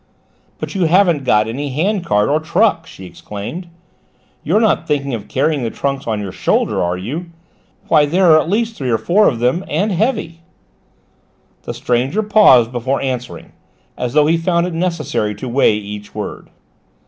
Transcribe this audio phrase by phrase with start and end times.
[0.57, 3.67] "But you haven't got any handcart or truck," she exclaimed.
[4.43, 7.27] "You're not thinking of carrying the trunks on your shoulder, are you?
[7.87, 10.41] Why, there are at least three or four of them and heavy!"
[11.65, 13.51] The stranger paused before answering,
[13.95, 16.49] as though he found it necessary to weigh each word.